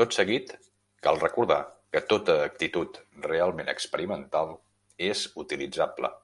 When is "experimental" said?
3.76-4.58